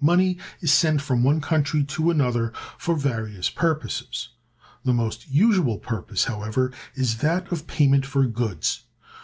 Money 0.00 0.36
is 0.60 0.72
sent 0.72 1.00
from 1.00 1.22
one 1.22 1.40
country 1.40 1.84
to 1.84 2.10
another 2.10 2.52
for 2.76 2.96
various 2.96 3.48
purposes: 3.50 4.30
the 4.84 4.92
most 4.92 5.30
usual 5.30 5.78
purpose, 5.78 6.24
however, 6.24 6.72
is 6.96 7.18
that 7.18 7.52
of 7.52 7.68
payment 7.68 8.04
for 8.04 8.26
goods. 8.26 8.82